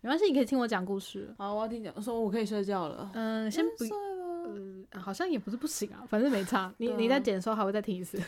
[0.00, 1.32] 没关系，你可以听我讲故事。
[1.38, 3.10] 好，我要听讲，说我可以睡觉了。
[3.14, 3.96] 嗯，先不睡，了。
[4.92, 6.72] 呃，好像也不是不行啊，反正没差。
[6.78, 8.18] 你啊你在剪的时候还会再听一次。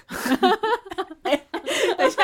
[1.97, 2.23] 等一下，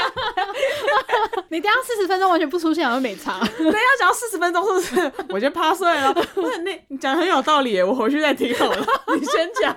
[1.48, 3.38] 你等下四十分钟完全不出现，好像没差。
[3.40, 5.12] 等一下讲四十分钟是不是？
[5.30, 6.12] 我先趴睡了。
[6.12, 8.86] 不是你你讲得很有道理，我回去再听好了。
[9.18, 9.74] 你先讲，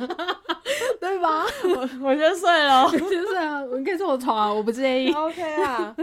[0.99, 1.45] 对吧？
[1.63, 2.89] 我我先睡了。
[2.89, 5.11] 先睡啊，你可以坐我床啊，我不介意。
[5.13, 5.95] OK 啊，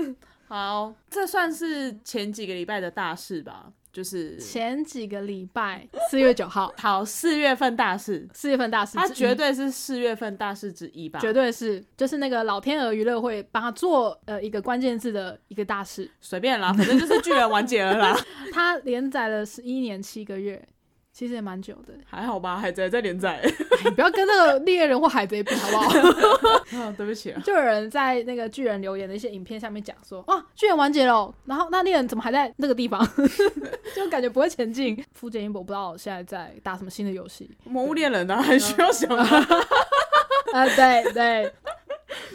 [0.49, 11.19] 好，这算是前几个礼拜的大事吧，就是前几个礼拜，四月九号， 好四月份大事，四月份大事它绝对是四月份大事之一吧？
[11.19, 18.17] 绝对是，就是那个老天鹅娱乐会帮他做呃一个关键字的一个大事，随便啦，反正就是巨人完结了啦，
[18.53, 20.67] 他连载了十一年七个月，
[21.17, 21.95] 其实也蛮久的。
[22.05, 23.41] 还好吧，海贼在连载。
[23.43, 23.51] 哎
[23.85, 26.83] 你不要跟那个猎人或海贼比好不好？
[26.83, 33.01] 啊， 对不起啊，就有人在那个巨人留言的一些影片下面讲说，哇，巨人完结了，然后那猎人怎么还在那个地方？
[33.97, 35.03] 就感觉不会前进。
[35.13, 37.51] 富坚义博不知道现在在打什么新的游戏。
[37.65, 39.25] 魔物猎人啊，还需要想吗？
[40.53, 41.53] 啊，对对，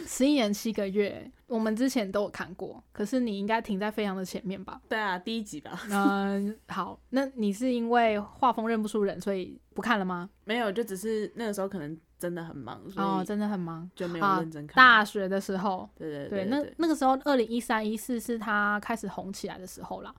[0.06, 4.80] 十一年七个月，我们之前都有看过，可是你应该停在非常的前面吧？
[4.88, 10.30] 对啊，第一集吧，嗯，好，那你是因为画风认不出人，所以不看了吗？
[10.44, 13.88] 没有，就只是那个时候可能真的很忙，哦，真的很忙。
[13.94, 14.76] 就没有啊认真看。
[14.76, 20.14] 大学的时候，对对对，对那那个时候二零一三一四是他开始红起来的时候啦，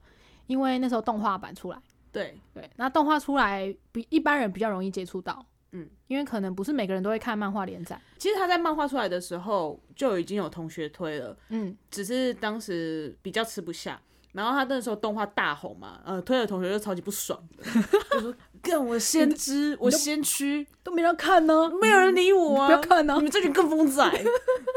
[0.46, 1.78] 因为那时候动画版出来，
[2.12, 2.38] 对。
[2.54, 14.00] 对，那动画出来比一般人比较容易接触到，嗯，因为可能不是每个人都会看漫画连载，其实他在漫画出来的时候就已经有同学推了，嗯，只是当时比较吃不下。
[14.32, 17.62] 然后他那时候动画大红嘛，呃，推的同学就超级不爽的，
[18.10, 22.66] 就说：“干我先知，我先驱，都没人看呢，没有人理我啊！
[22.66, 24.02] 不要看呢你，们这群跟风仔。”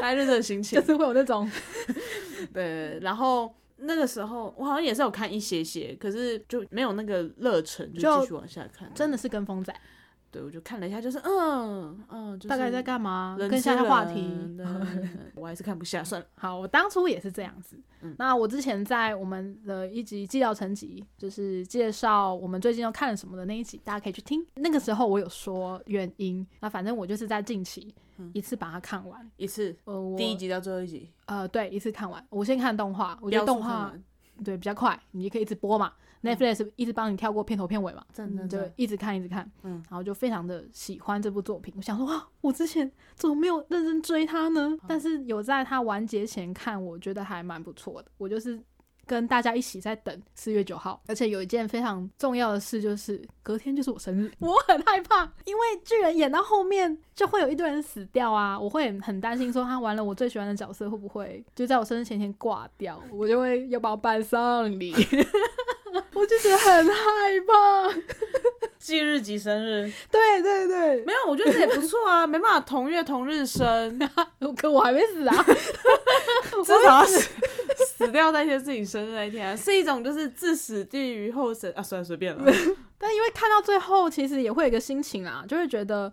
[0.00, 0.86] 大概就这个心情就。
[0.86, 1.50] 是会有那种，
[2.54, 8.88] 对，然后那个时候我好像也是有看一些些，可是就没有那个热忱，就就继续往下看。
[8.94, 9.74] 真的是跟风仔，
[10.30, 13.36] 对，我就看了一下，就是嗯嗯，就是大概在干嘛？
[13.38, 14.30] 人跟一下吃话题。
[15.34, 16.26] 我还是看不下，算了。
[16.34, 17.76] 好，我当初也是这样子。
[18.00, 24.44] 嗯那我之前在我们的一集《纪要成集》，就是介绍我们最近要看了什么的那一集，大家可以去听。
[24.54, 27.94] 那个时候我有说原因，那反正我就是在近期
[28.32, 29.28] 一次把它看完。
[29.36, 29.74] 一次
[30.16, 32.24] 第一集到最后一集，呃，对，一次看完。
[32.30, 33.92] 我先看动画，我觉得标动画
[34.44, 35.92] 对比较快，你可以一直播嘛。
[36.20, 41.72] Netflix 一直帮你跳过片头片尾嘛，真的就一直看一直看，嗯然后就非常的喜欢这部作品。
[41.76, 44.76] 我想说，哇，我之前怎么没有认真追它呢？
[44.88, 48.10] 但是有在它完结前看，我觉得还蛮不错的。
[48.18, 48.60] 我就是
[49.08, 64.94] 跟大家一起在等四月九号，而且有一件非常重要的事，就是隔天就是我生日， 我很害怕，因为巨人演到后面就会有一堆人死掉啊，我会很担心说他完了我最喜欢的角色会不会就在我生日前天挂掉，我就会要把我办丧礼。
[66.12, 66.92] 我就觉得很害
[67.46, 67.94] 怕，
[68.78, 73.98] 忌日及生日，对对对，没有，我觉得这也不错啊，没办法同月同日生，
[74.56, 75.44] 可我还没死啊，
[76.64, 77.30] 至少要死
[77.98, 82.44] 死掉那天是你生日那一天啊， 是一种就是置死地于后生啊，算了随便了，
[82.96, 86.12] 但因为看到最后，其实也会有一个心情啊，就会觉得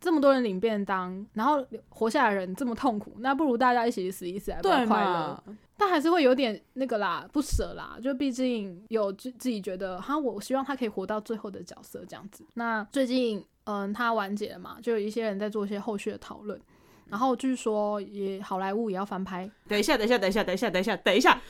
[0.00, 5.42] 这么多人领便当，然后活下来的人这么痛苦，那不如大家一起死一死，对快乐。？
[5.80, 12.44] 但还是会有点那个啦，不舍啦，就毕竟有自自己觉得哈，我希望他可以活到最后的角色这样子。
[12.54, 16.60] 那最近嗯，他完结了嘛，就有一些人在做一些后续的讨论，
[17.08, 21.40] 然后据说也好莱坞也要翻拍，等一下，等一下，等一下，等一下，等一下，等一下，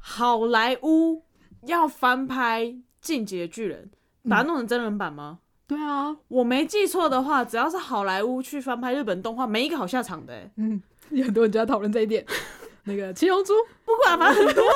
[0.00, 1.22] 好莱坞
[1.66, 2.64] 要翻拍
[3.00, 3.90] 《进击的巨人》，
[4.28, 5.40] 把它弄成真人版吗？
[5.66, 10.50] 对啊，我没记错的话，只要是好莱坞去翻拍日本动画，没一个好下场的、欸。
[10.56, 12.24] 嗯，有很多人就在讨论这一点。
[12.84, 13.52] 那个七龙珠，
[13.84, 14.64] 不管，反正很多。
[14.66, 14.72] 啊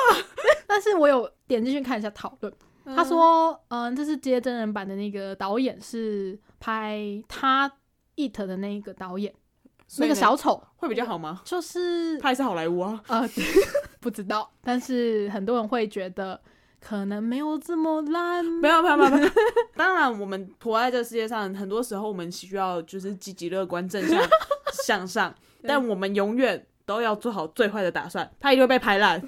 [0.67, 7.71] 但是我有点进去看一下讨论，他嗯说，嗯，这是接真人版的那个导演是拍他
[8.15, 9.33] It 的那个导演，
[9.97, 11.41] 那个小丑会比较好吗？
[11.45, 13.01] 就是他也是好莱坞啊。
[13.07, 13.27] 呃
[14.01, 16.39] 不知道，但是很多人会觉得
[16.79, 19.31] 可能没有这么烂，没有，没有，没有，没有。
[19.75, 24.21] 当然，我们活在这世界上，很多时候我们需要就是积极乐观、正向
[24.85, 25.33] 向上，
[25.65, 29.19] 但我们永远都要做好最坏的打算，他一定会被拍烂。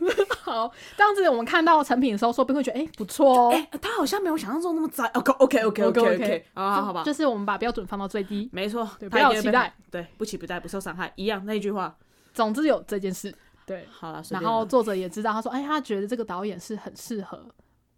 [0.47, 3.51] 好，这样子我们看到成品的时候，说不定会觉得哎、诶不错哦。
[3.53, 5.03] 哎、他好像没有想象中那么糟。
[5.13, 11.95] OK，OK，OK，OK，OK，、OK，OK 好好好吧，就是我们把标准放到最低，没错，不要有期待对，不期不待，不受伤害，一样那一句话。
[12.33, 13.33] 总之有这件事，
[13.65, 13.85] 对。
[13.91, 17.43] 好了，然后作者也知道，他说：“哎，他觉得这个导演是很适合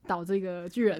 [0.10, 1.00] 导这个巨人，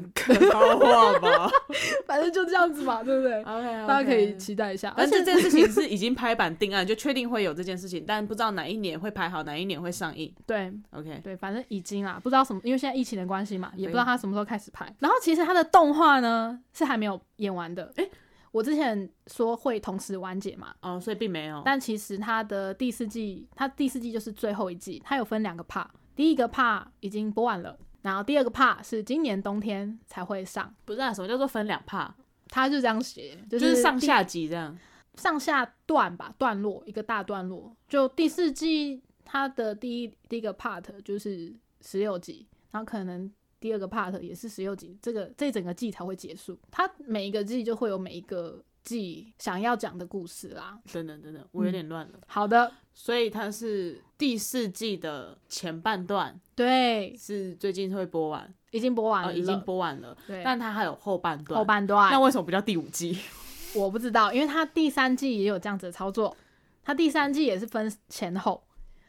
[0.54, 1.50] 好话吧
[2.06, 4.94] 反正就这样子嘛，对不对？，OK， 大家可以期待一下。
[4.96, 10.32] 而且这件事情 是已经拍板定案，就确定会有这件事情，但不知道哪一年会拍好，哪一年会上映。
[10.46, 14.86] 对 OK，对，反正已经啦，不知道什么，因为现在疫情的关系嘛，也不知道对他什么时候开始拍。
[15.00, 17.92] 然后其实他的动画呢是还没有演完的。
[17.96, 18.08] 诶，
[18.52, 21.62] 我之前说会同时完结嘛，哦，所以并没有。
[21.66, 30.74] 但其实它的第四季，它第四季就是最后一季，它有分两个 part，第一个 part 已经播完了，然后第二个 part 是今年冬天才会上。
[30.86, 32.12] 不是啊，什么叫做分两 part？
[32.48, 34.78] 他就这样写，就就是是上下集这样。
[35.16, 37.76] 上下段吧，段落一个大段落。
[37.88, 43.30] 就第四季它的第一第一个 part 就是十六集，然后可能
[43.60, 46.58] 第二个 part 也是十六集，这个这整个季才会结束。
[46.72, 50.78] 它每一个季就会有每一个季想要讲的故事啦。
[50.92, 52.20] 等等等等，我有点乱了。
[52.28, 61.58] 好的，所以它是第四季的前半段对，是最近会播完，已经播完了，哦，已经播完了，对，但它还有后半段。
[61.58, 62.12] 后半段。
[62.12, 63.18] 那为什么不叫第五季？
[63.76, 66.36] 我不知道，因为它第三季也有这样子的操作，
[66.84, 68.64] 它第三季也是分前后，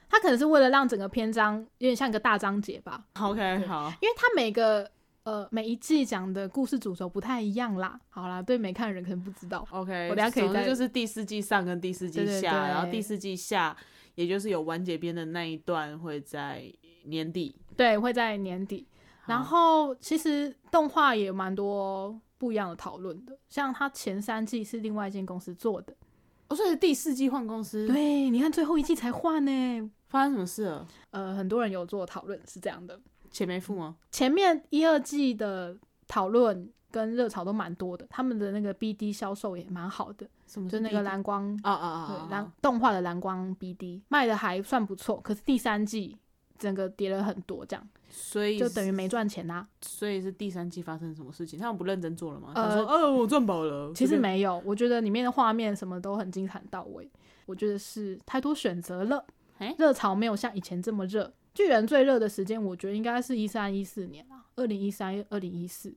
[0.09, 4.91] 它可能是为了让整个篇章有点像一个大章节吧，OK，好，因为它每个
[5.25, 8.01] 呃每一季讲的故事主轴不太一样啦。
[8.09, 13.77] 好啦，对没看的人可能不知道，OK，我等下可以再就是第四季上跟第四季下，然后第四季下，
[14.15, 16.73] 也就是有完结篇的那一段会在
[17.05, 17.55] 年底。
[17.77, 18.87] 对，会在年底。
[19.27, 25.95] 然后其实动画也蛮多不一样的讨论的，像它前三季是另外一间公司做的，
[26.49, 29.91] 哦，所以第四季换公司，，对，你看最后一季才换呢。
[30.09, 30.89] 发生什么事了？
[31.11, 32.99] 呃，很多人有做讨论是这样的，
[33.31, 33.97] 钱没付吗？
[34.11, 35.77] 前面一二季的
[36.09, 40.69] 讨论跟热潮都蛮多的，他们的那个 BD 销售也蛮好的，什么？
[40.69, 46.17] 就那个蓝光，啊啊啊啊对蓝动画的蓝光 BD 卖的还算不错，可是第三季
[46.59, 51.57] 整个跌了很多，这样所以就等于没赚钱啦、所以是第三季发生什么事情？
[51.59, 52.51] 他们不认真做了吗？
[52.57, 57.09] 呃他说：“哦，我赚饱了。”其实没有，我觉得里面的画面什么都很精彩到位，
[57.47, 59.25] 我觉得是太多选择了
[59.59, 61.33] 诶，热潮没有像以前这么热。
[61.61, 65.95] 巨人最热的时间，我觉得应该是一三一四年啊，二零一三、二零一四。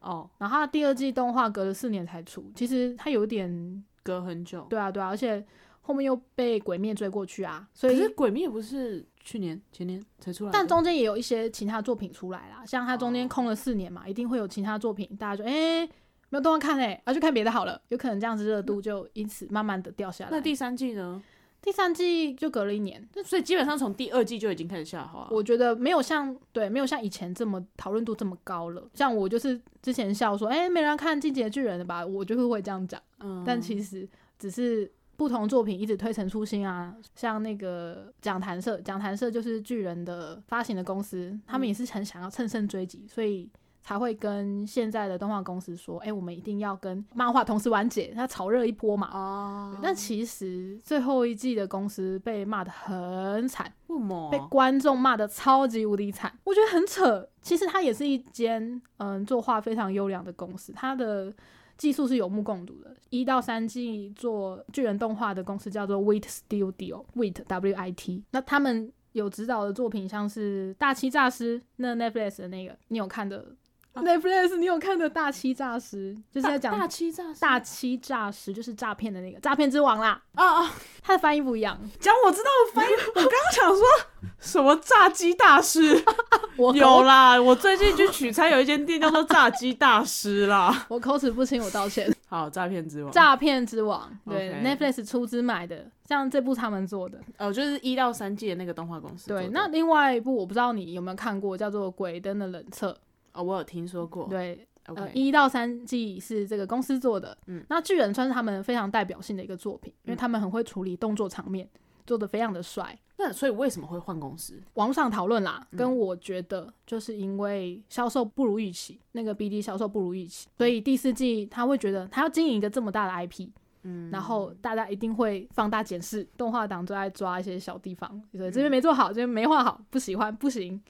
[0.00, 4.66] 哦，然后它第二季动画隔了四年才出，其实它有点隔很久。
[4.70, 5.44] 对啊对啊，而且
[5.82, 10.50] 后面又被鬼灭追过去啊，所以可是《鬼灭》不是去年、前年才出来？
[10.50, 15.86] 但中间也有一些其他作品出来啦，像它中间哦空了四年嘛，一定会有其他作品，大家就哎、诶
[16.30, 20.30] 没有动画看嘞、啊去看别的好了，有可能这样子热度就因此慢慢的掉下来。
[20.30, 21.22] 那第三季呢？
[21.62, 25.28] 第三季就隔了一年，那所以基本上从第二季就已经开始下滑。
[25.30, 28.82] 我觉得没有像对没有像以前这么讨论度这么高了。
[28.94, 33.00] 像我就是之前笑说，哎、没人看《进击的巨人》的吧，我就是会这样讲。
[33.20, 43.48] 嗯，但其实只是不同作品一直推陈出新啊，像那个讲谈社，讲谈社就是巨人的发行的公司，他们也是很想要乘胜追击，所以
[43.82, 49.10] 才会跟现在的动画公司说，哎、我们一定要跟漫画同时完结，它炒热一波嘛。
[49.12, 57.28] 哦，但其实最后一季的公司被骂的很惨，为什么被观众骂的超级无敌惨，我觉得很扯。
[57.42, 61.34] 其实它也是一间嗯作画非常优良的公司，它的
[61.76, 62.94] 技术是有目共睹的。
[63.10, 68.22] 一到三季做巨人动画的公司叫做 Wit Studio，Wit W I T。
[68.30, 73.54] 那他们有指导的作品像是《大欺诈师》，那 Netflix 的那个你有看的、
[73.94, 80.20] Netflix 你有看的《大欺诈师》，就是在讲大欺诈大欺诈师，就是诈骗的那个诈骗之王啦。
[80.34, 80.72] 啊啊！
[81.02, 83.84] 它的翻译不一样，讲我知道我翻译，我刚刚想说
[84.40, 86.02] 什么炸鸡大师
[86.56, 90.84] 我有啦，我最近去取餐有一间店叫做炸鸡大师啦。
[90.88, 92.10] 我口齿不清，我道歉。
[92.28, 93.12] 好，诈骗之王。
[93.12, 97.20] 诈骗之王，对 Netflix 出资买的，像这部他们做的。
[97.36, 99.28] 哦，就是一到三季的那个动画公司。
[99.28, 102.96] 对，那另外一部我不知道你有没有看过，叫做《鬼灯的冷彻
[103.34, 104.26] 哦，我有听说过》。。
[104.28, 107.36] 对，呃一到三季是这个公司做的。
[107.46, 111.68] 嗯那巨人算是他们非常代表性的一个作品，因为嗯他们很会处理动作场面，
[112.06, 112.98] 做的非常的帅。
[113.18, 114.60] 那所以为什么会换公司？
[114.74, 123.48] 网络上讨论啦，嗯跟我觉得就是因为销售不如预期，那个 BD 销售不如预期，所以第四季他会觉得他要经营一个这么大的 IP，
[123.84, 130.82] 嗯，然后大家一定会放大检视，动画党都在抓一些小地方，对，这边没做好，这边没画好，不喜欢，不行。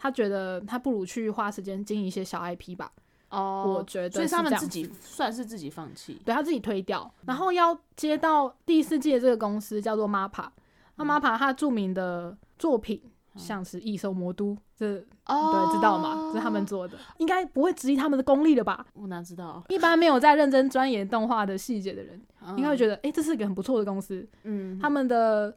[0.00, 2.90] 他觉得他不如去花时间经营一些小 IP 吧，
[3.28, 6.20] 哦，我觉得所以他们自己算是自己放弃。
[6.24, 10.48] 对他自己推掉，然后要接到第四季的这个公司叫做 MAPA，
[10.96, 13.02] 那 MAPA 他著名的作品
[13.36, 15.68] 像是《异兽魔都》，这哦。
[15.68, 16.30] 对知道吗？
[16.32, 18.86] 这是他们做的，应该不会质疑他们的功力了吧？
[18.94, 19.62] 我哪知道？
[19.68, 22.20] 一般没有在认真钻研动画的细节的人，
[22.56, 25.54] 应该会觉得，得，哎、这是一个很不错的公司，嗯，他们的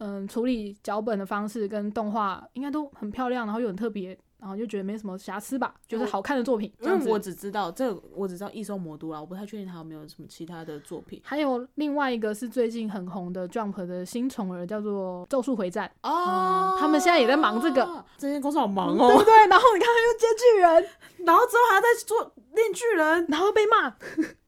[0.00, 6.72] 嗯处理脚本的方式跟动画应该都很漂亮，然后又很特别，然后就觉得没什么瑕疵吧，就是好看的作品。
[6.80, 15.90] 因为我只知道这，我只知道《异兽魔都》啦，我不太确定他有没有什么其他的作品还有另外一个是最近很红的 Jump 的新宠儿，叫做《咒术回战》。
[16.10, 19.22] 哦他们现在也在忙这个，这间公司好忙对哦不。
[19.22, 19.34] 对？
[19.48, 23.26] 然后你看他又接巨人，然后之后还要再做炼巨人。
[23.28, 23.94] 然后被骂。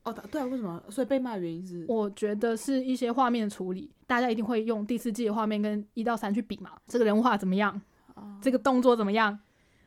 [0.04, 0.82] 哦，对啊，为什么？
[0.90, 7.80] 所以被骂的原因是，我觉得是一些画面处理，大家一定会用第四季的画面跟一到三去比嘛，这个人物画怎么样，
[8.14, 9.38] 哦这个动作怎么样，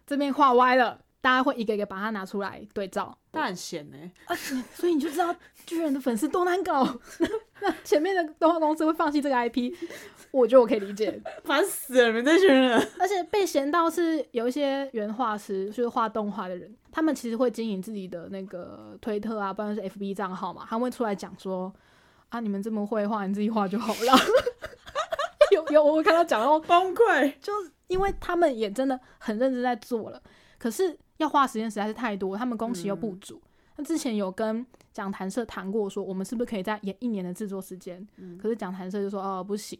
[0.07, 3.17] 这边画歪了，大家会一个一个把它拿出来对照。
[3.31, 3.97] 但很闲呢。
[4.73, 6.99] 所以你就知道巨人的粉丝多难搞。
[7.65, 9.73] 那 前面的动画公司会放弃这个 IP，
[10.29, 11.19] 我觉得我可以理解。
[11.43, 12.79] 烦死了，你们这群人。
[12.99, 21.73] 而且被嫌到是有一些原画师，就是画动画的人，他们其实会经营自己的那个推特啊，不然是 FB 账号嘛，他们会出来讲说
[22.29, 24.19] 啊，你们这么会画，你自己画就好了。
[25.51, 27.33] 有有，我看到讲到崩溃。
[27.41, 30.21] 就是因为他们也真的很认真在做了，
[30.57, 33.41] 可是要花时间实在是太多，他们工期又不足。
[33.77, 38.07] 那之前有跟讲谈社谈过，说我们是不是可以再延一年的制作时间？
[38.41, 39.77] 可是讲谈社就说哦不行，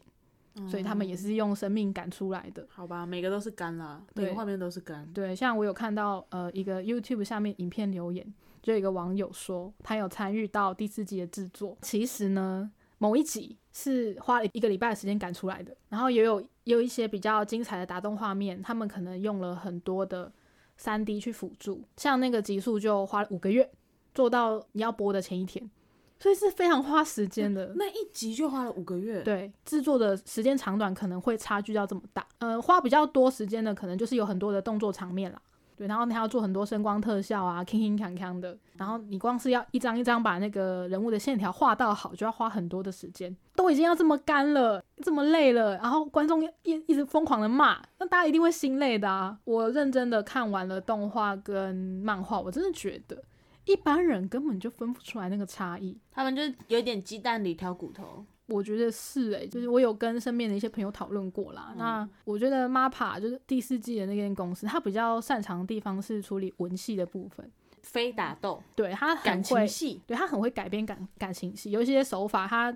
[0.68, 2.66] 所以他们也是用生命赶出来的。
[2.68, 5.06] 好吧，每个都是干啦，每个画面都是干。
[5.12, 8.26] 对，像我有看到呃一个 YouTube 下面影片留言，
[8.62, 20.32] 就有一个网友说他有参与到第四季的制作，其实呢某一集是花了一个礼拜的时间赶出来的，然后也有也有一些比较精彩的打动画面，他们可能用了很多的
[20.78, 23.70] 三 D 去辅助，像那个集数就花了五个月
[24.16, 25.70] 做到你要播的前一天，
[26.18, 27.74] 所以是非常花时间的。
[27.76, 32.26] 那一集就花了五个月。，对，制作的时间长短可能会差距到这么大。
[32.38, 35.40] 呃，花比较多时间的，可能就是有很多的动作场面啦。
[35.76, 38.56] 对，然后你还要做很多声光特效啊，铿铿锵锵的。
[38.78, 43.36] 然后你光是要一张一张把那个人物的线条画到好，就要花很多的时间。
[43.54, 49.38] 都已经要这么干了，这么累了，然后观众一一直疯狂的骂，那大家一定会心累的啊。
[49.44, 53.22] 我认真的看完了动画跟漫画，我真的觉得
[53.66, 55.96] 一般人根本就分不出来那个差异。
[56.10, 58.24] 他们就是有点鸡蛋里挑骨头。
[58.46, 61.74] 我觉得是诶、就是我有跟身边的一些朋友讨论过啦。
[61.76, 67.50] 那我觉得 MAPA 就是第四季的那间公司，它比较擅长的地方是处理文戏的部分，
[67.82, 72.72] 非打斗，对它感，情戏，对它很会改编感感情戏，有一些手法它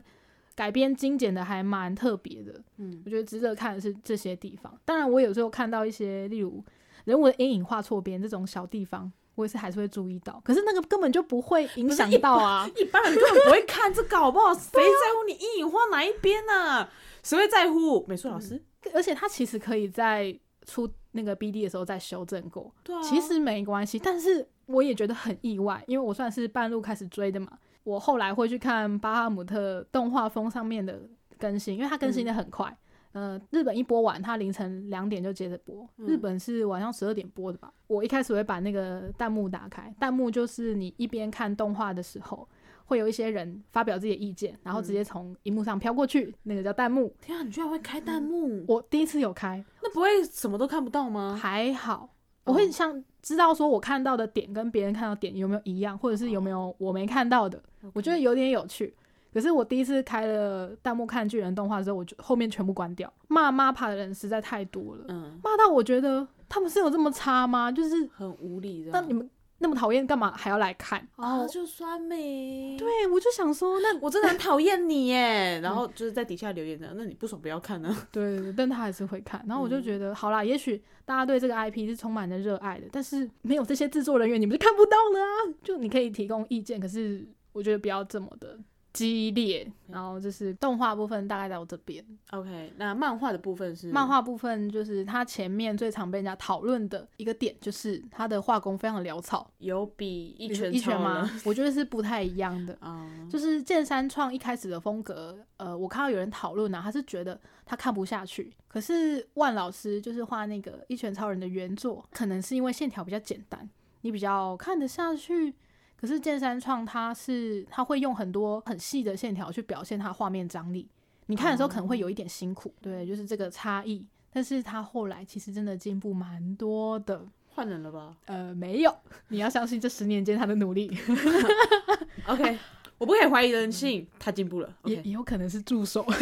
[0.57, 2.61] 改编精简的还蛮特别的。
[2.79, 4.77] 嗯，我觉得值得看的是这些地方。
[4.85, 6.65] 当然，我有时候看到一些例如
[7.05, 9.13] 人物的阴影画错边这种小地方。
[9.41, 12.69] 我也是还是会注意到，可是那个根本就不会影响到啊。
[12.77, 14.53] 一般人根本不会看这个，好不好？
[14.55, 16.87] 谁在乎你阴影画哪一边呢、
[17.23, 18.05] 谁会在乎？
[18.07, 18.63] 美术老师？
[18.95, 23.99] 而且他其实可以在出那个 BD 的时候再修正过，对啊，其实没关系。
[23.99, 27.51] 但是我也觉得很意外，因为我算是半路开始追的嘛，
[27.85, 31.01] 我后来会去看巴哈姆特动画风上面的
[31.39, 32.77] 更新，因为它更新的很快。
[33.13, 35.89] 呃，日本一播完，它凌晨两点就接着播。
[35.99, 37.73] 嗯日本是晚上十二点播的吧？
[37.89, 42.49] 我一开始会把那个弹幕打开，弹幕就是你一边看动画的时候，
[42.87, 47.13] 会有一些人发表自己的意见，然后直接从荧幕上飘过去，那个叫弹幕。
[47.21, 48.65] 天啊，你居然会开弹幕？
[48.69, 51.37] 我第一次有开，那不会什么都看不到吗？
[51.41, 52.09] 还好，
[52.45, 57.61] 我会想知道说我看到的点跟别人看到点有没有一样，或者是有没有我没看到的，
[57.93, 58.95] 我觉得有点有趣。
[59.33, 63.13] 可是我第一次开了弹幕看巨人动画的时候，我就后面全部关掉。
[63.29, 67.71] 骂 MAPA 的人实在太多了，嗯，骂到我觉得他们是有这么差吗？
[67.71, 68.91] 就是很无理的。
[68.93, 69.29] 那你们
[69.63, 71.07] 那么讨厌，干嘛还要来看？
[71.17, 72.77] 啊，就酸梅。
[72.79, 77.95] 对我就想说，那我真的很讨厌你耶， 然后就是在底下留言的，那你不爽不要看呢。
[78.11, 79.45] 对对对，但他还是会看。
[79.47, 85.55] 然后我就觉得，好啦，也许大家对这个 IP 是充满着热爱的，但是没有这些制作人员，你们就看不到了啊。
[85.63, 88.59] 就你可以提供意见，可是我觉得不要这么的
[88.93, 89.71] 激烈。
[89.89, 99.51] 然后就是动画部分大概在我这边，OK，那漫画的部分是漫画部分就是它前面最常被人家讨论的一个点，就是它的画工非常潦草。
[99.59, 101.29] 有比一拳超一拳吗？
[101.45, 102.77] 我觉得是不太一样的。
[102.81, 108.55] 啊，就是剑三创一开始的风格，呃，我看到有人讨论啊，他是觉得他看不下去。
[108.69, 113.69] 可是万老师就是画那个一拳超人的原作，可能是因为线条比较简单，
[114.03, 115.53] 你比较看得下去。
[116.01, 120.89] 可是剑三创他是他会用很多很细的线条去表现他画面张力，
[121.27, 124.07] 你看的时候可能会有一点辛苦，对，就是这个差异。
[124.33, 128.97] 但是他后来其实真的进步蛮多的，换人了吧呃，没有，
[129.29, 130.97] 你要相信这十年间他的努力？
[132.27, 132.57] OK，
[133.01, 134.77] 我不可以怀疑人性，他进步了。
[134.85, 136.07] 也也有可能是助手。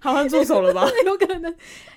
[0.00, 0.84] 好像助手了吧？
[1.06, 1.50] 有可能，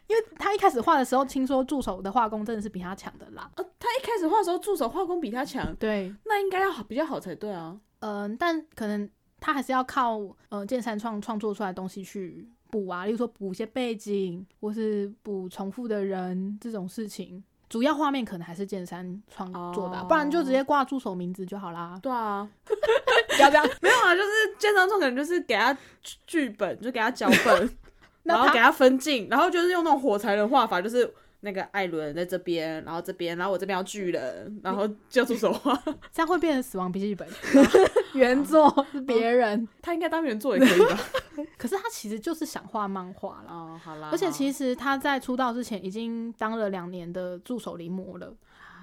[0.07, 3.49] 因为他一开始画的时候，听说助手的画工真的是比他强的啦。
[3.55, 7.75] 呃，他一开始画的时候，助手画工比他强，对，那应该要好比较好才对啊。
[7.99, 9.09] 嗯、但可能
[9.39, 10.19] 他还是要靠
[10.49, 21.99] 呃剑三创创作出来的东西去补啊，例如说补一些背景，或是补重复的人这种事情，主要画面可能还是剑山创作的不然就直接挂助手名字就好啦。
[22.01, 27.77] 对啊， 不要这样， 没有啊，就是剑三创可能就是给他剧剧本，就给他脚本，
[28.23, 31.11] 然后给他分镜，然后就是用那种火柴人画法，就是
[31.45, 35.79] 那个艾伦在这边，然后这边，然后我这边要巨人，然后叫助手画，
[36.11, 37.25] 这样会变成死亡笔记本，
[38.15, 40.99] 原作是别人，他应该当原作也可以吧？
[41.55, 43.53] 可是他其实就是想画漫画啦。
[43.53, 48.33] 哦，好啦，而且其实实他在出道之前已经当了两年的助手临摹了，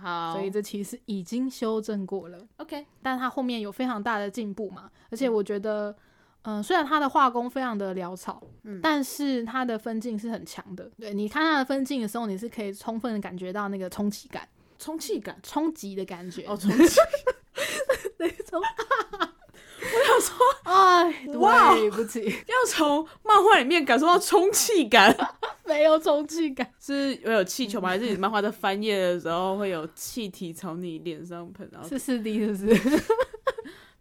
[0.00, 2.38] 好，所以这其实已经修正过了。
[2.58, 5.94] OK，但他后面有非常大的进步嘛，而且我觉得，
[6.42, 10.90] 嗯、虽然他的画工非常的潦草，嗯但是他的分镜是很强的。
[10.98, 16.44] 对，你看他的分镜的时候，你是可以充分的感觉到那个充气感、充气感冲击的感觉。
[16.46, 17.00] 哦，充气，
[18.18, 25.14] 那种，我想说， 哎，哇对不起， 要从漫画里面感受到充气感，
[25.64, 26.68] 没有充气感。
[26.80, 27.90] 是会有气球吗？
[27.90, 33.02] 还是你漫画在翻页的时候会有气体朝你脸上喷，然后是四 D 是不是？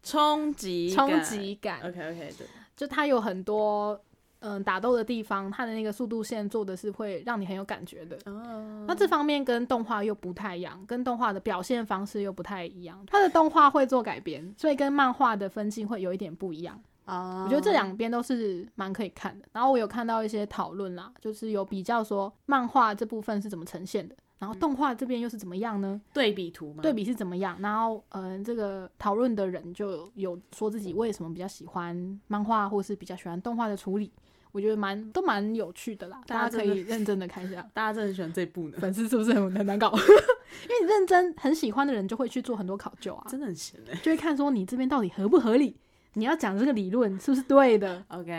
[0.04, 4.00] 冲击冲击感，OK OK，对，就它有很多
[4.40, 8.18] 嗯打斗的地方，它的那个速度线做的是会让你很有感觉的。
[8.26, 13.04] 哦，那这方面跟动画又不太一样，跟动画的表现方式又不太一样。
[13.06, 16.82] 它的动画会做改编，所以跟漫画的分镜会有一点不一样。
[17.06, 19.46] 啊我觉得这两边都是蛮可以看的。
[19.52, 26.02] 然后我有看到一些讨论啦，就是有比较说漫画这部分是怎么呈现的，然后动画这边又是怎么样呢？
[26.12, 27.56] 对比图嘛，对比是怎么样？
[27.62, 34.12] 然后，嗯、这个讨论的人就有说自己为什么比较喜欢漫画，或是比较喜欢动画的处理。
[34.52, 37.62] 我觉得蛮都蛮有趣的啦，大家可以认真的看一下。
[37.72, 39.90] 大家真的很喜欢这一部呢， 粉丝是不是很很难搞？
[39.96, 43.96] 因为你认真很喜欢的人就会去做很多考究啊，真的很闲哎。
[44.04, 45.78] 就会看说你这边到底合不合理，
[46.14, 48.30] 你要讲这个理论是不是对的， OK，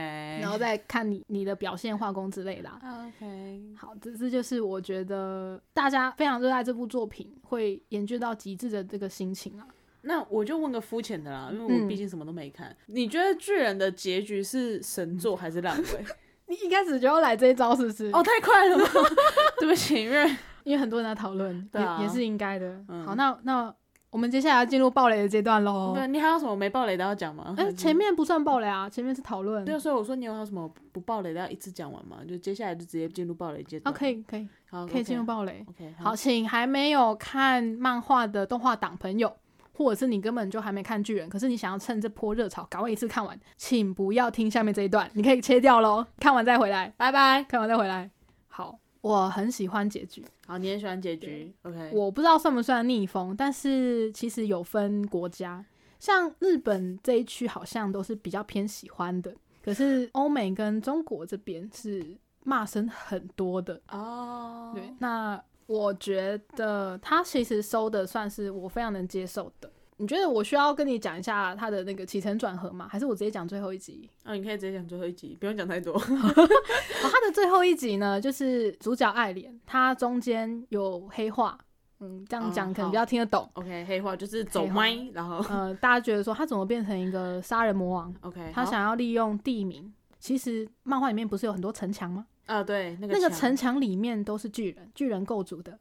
[0.40, 9.66] 然后再看你你的表现、画工之类的啊、OK，好，这这就是我觉得大家非常热爱这部作品，会研究到极致的这个心情啊。
[10.02, 12.76] 那我就问个肤浅的啦，因为我嗯毕竟什么都没看。
[12.86, 16.04] 你觉得巨人的结局是神作还是烂尾？
[16.48, 18.06] 你一开始就要来这一招是不是？
[18.12, 18.84] 哦，太快了吗？
[19.60, 20.28] 对不起，因为
[20.64, 22.84] 因为很多人在讨论，对啊也也是应该的。
[22.88, 23.72] 嗯好，那那
[24.12, 25.94] 我们接下来要进入暴雷的阶段喽。
[25.94, 27.54] 对你还有什么没暴雷的要讲吗？
[27.56, 29.64] 哎、前面不算暴雷啊，前面是讨论。
[29.64, 32.18] 对啊，所以我说你有还有什么不暴雷的要一次讲完吗？
[32.28, 33.90] 就接下来就直接进入暴雷阶段。
[33.90, 35.64] 啊，可，以可以好，可以进入暴雷。
[35.66, 39.34] OK，好，请还没有看漫画的动画党朋友，
[39.72, 48.10] 或者是你根本就还没看巨人，可是你想要趁这波热潮赶快一次看完，请不要听下面这一段，你可以切掉喽，看完再回来，拜拜，看完再回来。
[48.48, 55.64] 好，我很喜欢结局，好，你也喜欢结局？OK，我不知道算不算逆风，但是其实有分国家，
[55.98, 63.80] 像日本这一区好像都是比较偏喜欢的，可是欧美跟中国这边是骂声很多的。
[63.88, 69.68] 哦，对，那我觉得他其实收的算是我非常能接受的。
[70.02, 72.88] 你觉得我需要跟你讲一下他的那个起承转合吗？
[72.90, 74.10] 还是我直接讲最后一集？
[74.24, 75.94] 哦，你可以直接讲最后一集，不用讲太多。
[75.94, 81.56] 哦，他的最后一集呢，就是主角爱莲，他中间有黑化，
[82.00, 83.48] 嗯，这样讲哦可能比较听得懂。
[83.52, 89.94] OK，黑化就是走麦，然后呃，大家觉得说他怎么变成一个杀人魔王？OK，他想要利用地名。
[90.18, 92.26] 其实漫画里面不是有很多城墙吗？
[92.46, 95.78] 啊，对，那个那个城墙里面都是巨人，巨人构筑的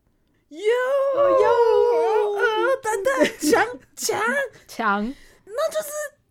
[0.49, 1.47] 有有
[2.33, 2.43] 呃，
[2.83, 3.13] 等等，
[3.49, 3.65] 墙
[4.81, 5.13] 墙墙。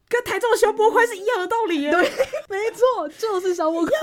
[0.08, 1.92] 跟台中的消波块是一样的道理耶。
[1.92, 2.02] 对，
[2.48, 3.96] 没错，就是小魔怪。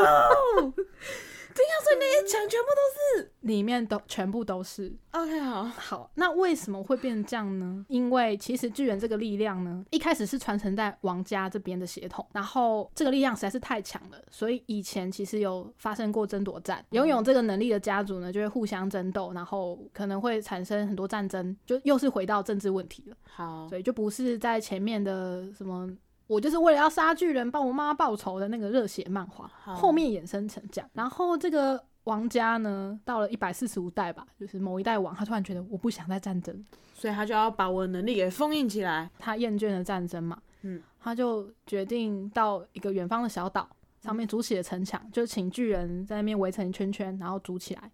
[1.58, 4.68] 这样所以那些墙全部都是里面都全部都是。
[4.68, 7.86] 是 OK 好，好，那为什么会变成这样呢？
[7.88, 23.16] 因为其实巨人这个力量呢，一开始是传承在王家这边的血统，然后这个力量实在是太强了，所以以前其实有发生过争夺战，拥有这个能力的家族呢，就会互相争斗，然后可能会产生很多战争，就又是回到政治问题了。
[23.24, 25.90] 好，所以就不是在前面的什么。
[26.28, 30.90] 我就是为了要杀巨人，帮我妈报仇的那个热血漫画，后面衍生成这样。
[30.94, 39.10] 然后这个王家呢，到了一百四十五代吧，就是某一代王，他突然觉得我不想再战争，所以他就要把我的能力给封印起来。
[39.18, 43.68] 他厌倦了战争嘛，嗯，他就决定到一个远方的小岛
[44.02, 47.90] 上面筑起了城墙，就请巨人在那边围成一圈圈，然后筑起来，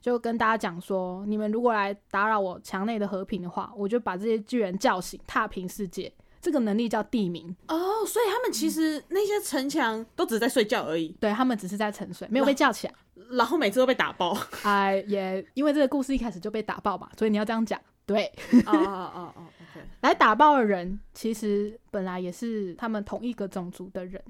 [0.00, 6.12] 就跟大家讲说，你们如果来打扰我墙内的和平的话，我就把这些巨人叫醒，踏平世界。
[6.40, 12.94] 这个能力叫地名，哦，所以他们其实那些城墙都只是在睡觉而已，对他们只是在沉睡，没有被叫起来。
[13.30, 14.36] 然后每次都被打爆。
[14.62, 17.78] 哎，也因为这个故事一开始就被打爆嘛，所以你要这样讲。
[18.06, 18.24] 对，
[18.64, 19.42] 哦哦哦哦，
[19.74, 24.22] OK，来打爆的人其实本来也是他们同一个种族的人，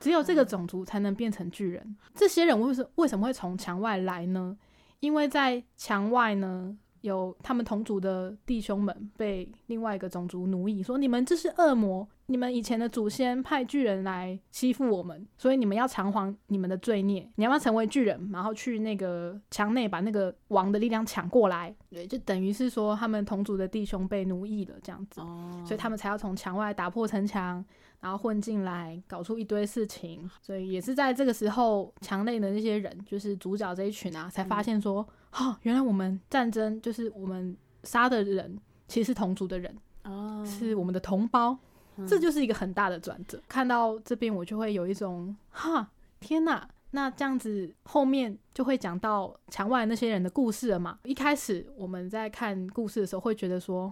[0.00, 1.96] 只有这个种族才能变成巨人。
[2.14, 4.56] 这些人为什为什么会从墙外来呢？
[4.98, 21.74] 因为在墙外呢，有他们同族的弟兄们被另外一个种族奴役，说你们这是恶魔，你们以前的祖先派巨人来欺负我们，所以你们要偿还你们的罪孽，你要不要成为巨人，然后去那个墙内把那个王的力量抢过来？
[21.90, 25.20] 对，就等于是说他们同族的弟兄被奴役了这样子，
[25.66, 27.64] 所以他们才要从墙外打破城墙，
[28.00, 30.30] 然后混进来，搞出一堆事情。
[30.40, 41.56] 所以也是在这个时候，墙内的那些人，就是主角这一群啊，才发现说，哦，原来我们战争就是我们杀的人其实是同族的人，哦，是我们的同胞，
[41.96, 43.40] 嗯这就是一个很大的转折。
[43.48, 45.90] 看到这边，我就会有一种哈，
[46.20, 46.68] 天哪！
[46.94, 50.98] 那这样子后面就会讲到墙外那些人的故事了嘛？
[51.04, 53.90] 一开始我们在看故事的时候，会觉得说，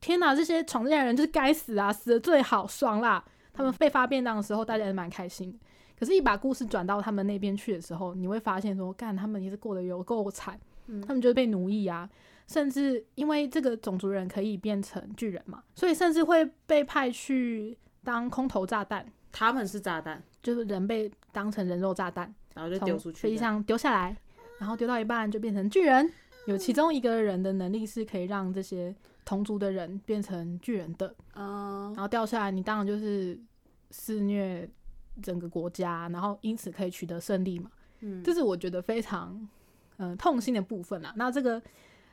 [0.00, 3.24] 天哪，这些闯进来的人就是该死啊，死的最好，爽啦！
[3.52, 5.58] 他们被发便当的时候，大家也蛮开心的。
[5.96, 10.58] 可是，一把故事转到他们那边去的时候，你会发现说，干，他们也是过得有够惨，
[10.92, 11.00] 嗯。
[11.00, 12.08] 他们就是被奴役啊，
[12.46, 24.16] 甚至因为这个种族人可以变成巨人嘛，所以甚至会被派去当空投炸弹，他们是炸弹，就是人被当成人肉炸弹，然后就丢出去，飞机上丢下来，
[24.58, 26.12] 然后丢到一半就变成巨人。
[26.46, 28.92] 有其中一个人的能力是可以让这些
[29.24, 33.40] 同族的人变成巨人的，嗯然后掉下来，你当然就是
[33.92, 34.68] 肆虐
[35.22, 37.70] 整个国家，然后因此可以取得胜利嘛。
[38.00, 39.48] 嗯，这是我觉得非常嗯、
[39.96, 41.12] 呃痛心的部分啊。
[41.16, 41.60] 那这个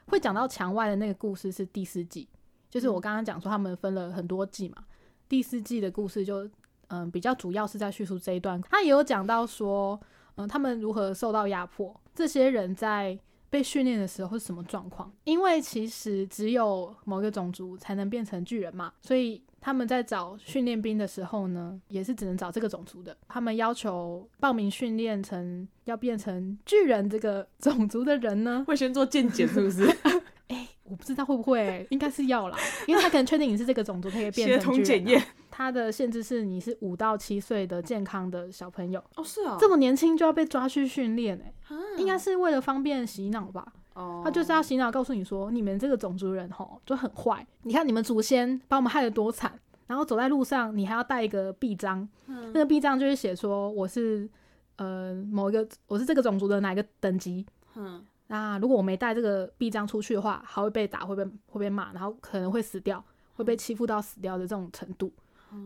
[0.07, 2.27] 会讲到墙外的那个故事是第四季，
[2.69, 4.83] 就是我刚刚讲说他们分了很多季嘛，
[5.27, 6.49] 第四季的故事就
[6.89, 9.99] 嗯、比较主要是在叙述这一段，他也有讲到说
[10.35, 13.19] 嗯、他们如何受到压迫，这些人在。
[13.51, 15.11] 被训练的时候是什么状况？
[15.23, 23.15] 因为其实只有某一个种族才能变成巨人嘛，所以他们在找训练兵的时候呢，也是只能找这个种族的。
[23.27, 29.85] 他们要求报名训练成要变成巨人这个种族的人呢， 会先做健检是不是？
[30.47, 43.73] 哎我不知道会不会，应该是要啦， 因为他可能确定你是这个种族，可以变成巨人检验，他的限制是你是五到七岁的健康的小朋友，哦是哦，这么年轻就要被抓去训练，哎，啊应该是为了方便洗脑吧。
[43.99, 47.45] 哦，他就是要洗脑，告诉你说，你们这个种族人吼就很坏。
[47.63, 54.29] 你看你们祖先把我们害得多惨，然后走在路上，你还要带一个臂章，嗯那个臂章就是写说我是
[54.77, 57.45] 呃某一个我是这个种族的哪一个等级。
[57.75, 63.03] 嗯那如果我没带这个臂章出去的话，还会被打，会被会被骂，然后可能会死掉，
[63.35, 65.11] 会被欺负到死掉的这种程度，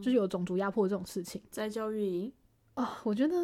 [0.02, 1.42] 就是有种族压迫这种事情。
[1.52, 2.32] 在教育营，
[2.76, 3.36] 哦，我觉得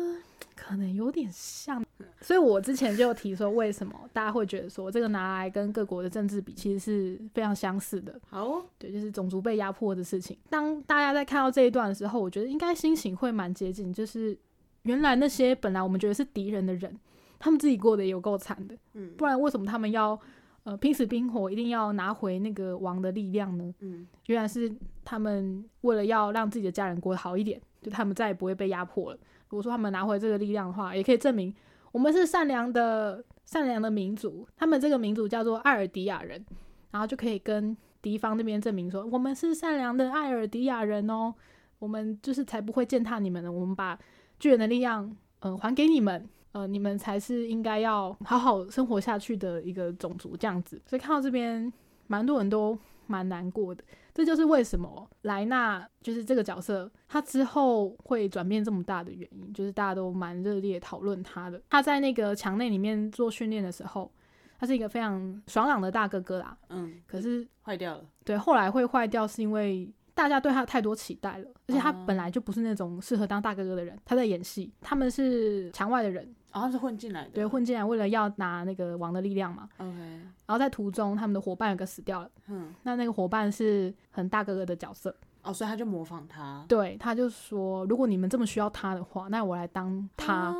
[0.55, 1.85] 可能有点像，
[2.21, 8.19] 所以我之前就提说，为什么大家会觉得说这个拿来跟各国的政治比，其实是非常相似的。
[8.29, 10.37] 好哦，对，就是种族被压迫的事情。
[10.49, 14.37] 当大家在看到这一段的时候，我觉得应该心情会蛮接近，就是
[14.83, 16.97] 原来那些本来我们觉得是敌人的人，
[17.37, 20.19] 他们自己过得也有够惨的，嗯不然为什么他们要
[20.63, 23.73] 呃拼死拼活，一定要拿回那个王的力量呢？
[23.79, 24.71] 嗯原来是
[25.03, 29.17] 他们为了要让自己的家人过得好一点，就他们再也不会被压迫了。
[29.49, 31.51] 如果说他们拿回这个力量的话，也可以证明
[31.91, 34.47] 我们是善良的善良的民族。
[34.55, 36.45] 他们这个民族叫做艾尔迪亚人，
[36.91, 41.33] 然后就可以跟敌方那边证明说，我们是善良的艾尔迪亚人哦，
[41.79, 43.97] 我们就是才不会践踏你们的，我们把
[44.39, 46.27] 巨人的力量，嗯、还给你们。
[46.51, 50.81] 呃，你们才是应该要好好生活下去的一个种族，这样子。
[50.83, 51.71] 所以看到这边，
[52.07, 52.75] 蛮多人都
[53.09, 53.83] 蛮难过的。
[54.13, 61.61] 这就是为什么莱纳就是这个角色，他之后会转变这么大的原因，就是大家都蛮热烈讨论他的。
[61.69, 64.11] 他在那个墙内里面做训练的时候，
[64.59, 66.57] 他是一个非常爽朗的大哥哥啦。
[66.69, 73.97] 嗯，可是坏掉了，对后来会坏掉，是因为大家对他太多期待了，而且他哦本来就不是那种适合当大哥哥的人。
[74.03, 79.69] 他在演戏，他们是墙外的人，哦，后是混进来的，对，混进来为了要拿那个王的力量嘛。
[79.77, 79.97] ，OK，
[80.45, 85.15] 然后在途中，他们的伙伴有个死掉了，嗯，那那个伙伴是很大哥哥的角色。
[85.41, 90.33] 哦，所以他就模仿他，对，他就说，如果你们这么需要他的话，那我来当他。
[90.33, 90.55] 啊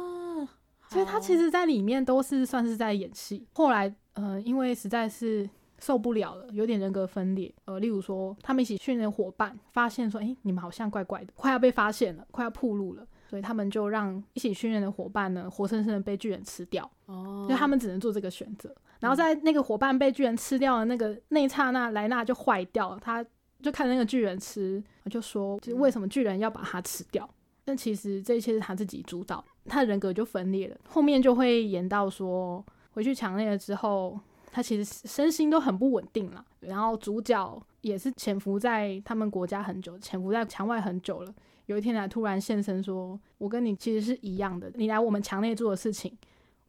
[0.88, 3.46] 所以他其实，在里面都是算是在演戏。
[3.54, 5.48] 后来，呃，因为实在是
[5.80, 7.54] 受不了了，有点人格分裂。
[7.66, 13.06] 呃，例如说，他们一起训练的伙伴发现说，诶，你们好像怪怪的，快要被发现了，快要暴露了。
[13.30, 16.90] 所以他们就让一起训练的伙伴呢，活生生的被巨人吃掉。
[17.06, 18.74] 哦，就他们只能做这个选择。
[19.00, 23.24] 然后在那个伙伴被巨人吃掉的那个那一刹那，莱纳就坏掉了，他
[23.62, 27.30] 就看那个巨人吃，就说，就为什么巨人要把他吃掉？
[27.64, 30.76] 但其实这一切是他自己主导，他的人格就分裂了。
[30.88, 34.20] 后面就会演到说，回去强烈了之后，
[34.52, 36.46] 他其实身心都很不稳定了。
[36.62, 41.34] 然后主角也是潜伏在他们国家很久，潜伏在墙外很久了。
[41.68, 46.12] 有一天来突然现身说：“我跟你其实是一样的，你来我们墙内做的事情，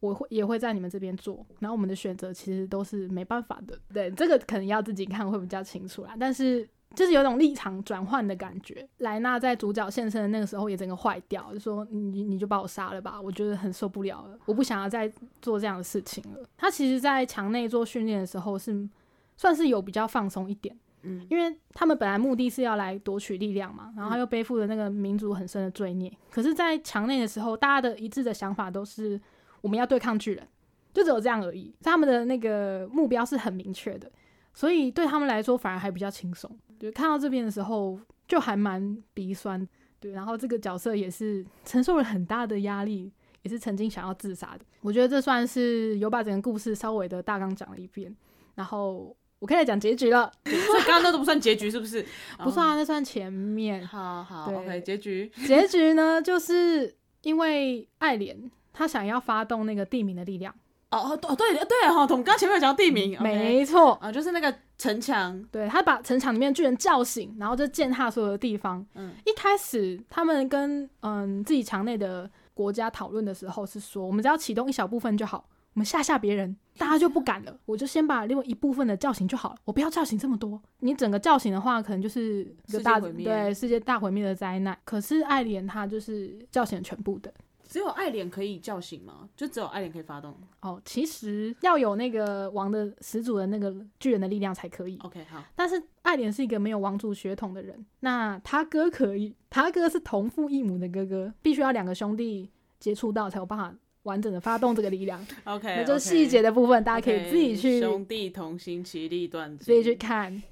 [0.00, 3.78] 我会也会在你们这边做，然后我们的选择其实都是没办法的。
[3.94, 6.14] 对，这个可能要自己看会比较清楚啦。
[6.20, 8.86] 但是就是有种立场转换的感觉。
[8.98, 16.46] 莱纳在主角现身的那个时候也整个坏掉，就说你你就把我杀了吧，我觉得很受不了了，我不想要再做这样的事情了。
[16.56, 18.88] 他其实，在墙内做训练的时候是
[19.36, 20.76] 算是有比较放松一点。
[21.02, 26.12] 嗯，因为他们本来目的是要来夺取力量嘛，然后他又背负了那个民族很深的罪孽。
[26.30, 29.18] 可是，在墙内的时候，大家的一致的想法都是
[29.62, 30.46] 我们要对抗巨人，
[30.92, 31.74] 就只有这样而已。
[31.80, 34.12] 他们的那个目标是很明确的，
[34.52, 36.54] 所以对他们来说反而还比较轻松。
[36.80, 39.68] 就看到这边的时候，就还蛮鼻酸。
[40.00, 43.12] 对，然后这个角色也是承受了很大的压力，
[43.42, 44.64] 也是曾经想要自杀的。
[44.80, 48.16] 我觉得这算是有把整个故事稍微的大纲讲了一遍，
[48.54, 49.14] 然后。
[49.40, 52.04] 我可以来讲结局了， 所以刚刚那都不算结局，是不是？
[52.40, 53.86] 不算啊，那算前面。
[53.86, 55.32] 好好，OK，结局。
[55.46, 60.54] 结局呢，就是因为爱莲她想要发动那个地名的力量。
[60.90, 65.40] 哦哦哦，对对哈，我们刚前面有讲到地名，没错啊，就是那个城墙。
[65.52, 68.84] 对他把城墙里面巨人叫醒，然后就践踏所有的地方。
[68.94, 75.44] 嗯，一开始他们跟嗯自己墙内的国家讨论的时候是说，我们只要启动一小部分就好。
[75.72, 77.56] 我们吓吓别人，大家就不敢了。
[77.64, 80.60] 我就先把另外一部分的叫醒就好了，我不要叫醒这么多。
[80.80, 84.76] 你整个叫醒的话，可能就是一个大对世界大毁灭的灾难。
[84.84, 87.32] 可是爱莲他就是叫醒全部的，
[87.70, 89.28] 只有爱莲可以叫醒吗？
[89.36, 90.34] 就只有爱莲可以发动？
[90.60, 94.98] 哦，其实要有那个王的始祖的那个巨人的力量才可以。
[95.04, 95.40] OK，好。
[95.54, 103.72] 但是爱莲是一个没有王族血统的人，那他哥可以， 他哥是同父异母的哥哥，必须要两个兄弟接触到才有办法。
[104.04, 110.42] 完整的发动这个力量， OK，那就细节的部分，大家可以自己去兄弟同心，其利断金，自己去看。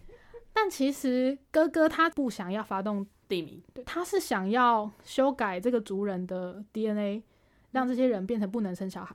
[0.53, 7.23] 但其实哥哥他不想要发动地名，对，他是想要修改这个族人的 DNA，
[7.73, 9.15] 让这些人变成不能生小孩。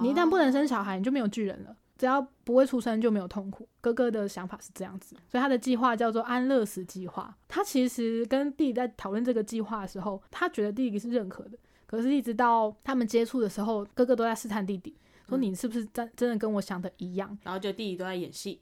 [0.00, 1.76] 你一旦不能生小孩，你就没有巨人了。
[1.98, 3.68] 只要不会出生，就没有痛苦。
[3.80, 7.36] 哥哥的想法是这样子，所以他的计划叫做安乐死计划。
[7.48, 11.58] 他其实跟弟弟在讨论这个计划的时候，他觉得弟弟是认可的。
[11.86, 14.96] 可是，一直到他们接触的时候，哥哥都在试探弟弟，
[15.28, 17.38] 说你是不是真真的跟我想的一样？
[17.42, 18.60] 然后就弟弟都在演戏。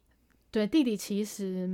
[0.50, 1.68] 对，弟弟其实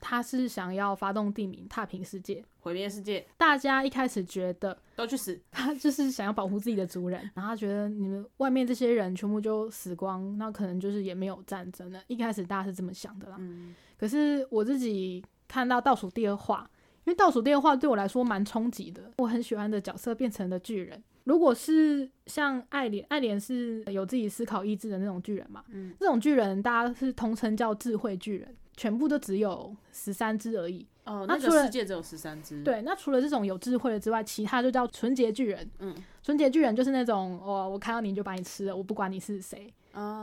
[0.00, 3.26] 他是想要发动地名，踏平世界，毁灭世界。
[3.36, 12.00] 大家一开始觉得都去死，他就是想要保护自己的族人，然后他觉得你们外面这些人全部就死光，那可能就是也没有战争了。
[12.06, 13.36] 一开始大家是这么想的啦。
[13.38, 13.74] 嗯。
[13.98, 16.70] 可是我自己看到倒数第二话。
[17.04, 21.02] 因为倒数第二话对我来说蛮冲击的，我很喜欢的角色变成了巨人。
[21.24, 25.62] 如果是像爱莲，爱莲是有自己思考意志的那种巨人嘛？
[25.70, 30.84] 嗯，这种巨人大家是通称叫智慧巨人，全部都只有十三只而已。
[31.04, 32.62] 哦，那个世界只有十三只。
[32.62, 35.68] 对，那除了这种有智慧的之外，其他就叫纯洁巨人。
[35.80, 39.72] 嗯，纯洁巨人就是那种，哦，我看到你就把你吃了，我不管你是谁，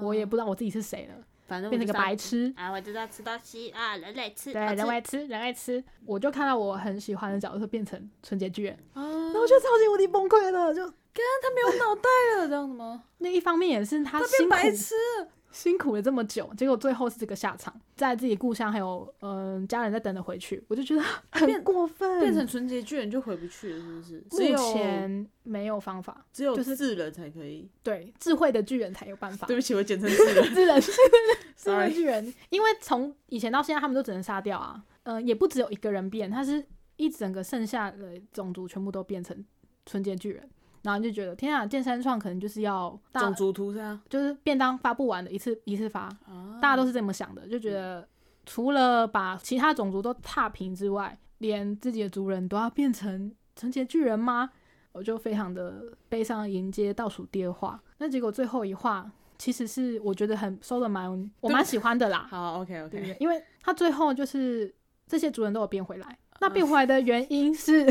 [0.02, 1.16] 我也不知道我自己是谁了。
[1.50, 2.72] 反正变成个白痴啊！
[2.72, 5.84] 我知道吃东西啊，人类吃，对，人爱吃，人爱吃。
[6.06, 13.04] 我就看到我很喜欢的角色变成纯洁巨人，然后我就超级无敌崩溃了，就，跟他没有脑袋了，这样子吗？
[13.18, 14.94] 那一方面也是他变白痴。
[15.52, 24.02] 辛苦了这么久，结果最后是这个下场，在自己故乡还有嗯家人在等着回去，我就觉得很过分，变成纯洁巨人就回不去了，是不
[24.38, 24.52] 是？
[24.52, 29.48] 目前没有方法，只有就是智人才可以，对，智慧的巨人才有办法。
[29.48, 30.82] 对不起，我简称智人， 智人，
[31.56, 36.64] 智慧巨人，因为从以前到现在，他们都只能杀掉啊，嗯，也不只有一个人变，他是
[36.98, 39.44] 一整个剩下的种族全部都变成
[39.86, 40.48] 纯洁巨人。
[40.82, 46.10] 然后就觉得天啊，剑三创可能就是要种族屠杀，就是便当发不完的，一次一次发，
[46.62, 48.08] 大家都是这么想的，就觉得
[48.46, 54.50] 除了把其他种族都踏平之外，连自己的族人都要变成纯洁巨人吗？
[54.92, 57.80] 我就非常的悲伤迎接倒数第二话。
[58.00, 62.26] 那结果最后一话其实是我觉得很收的蛮我蛮喜欢的啦。
[62.32, 64.74] 好，OK OK，因为他最后就是
[65.06, 66.18] 这些族人都有变回来。
[66.42, 67.86] 那变回来的原因是，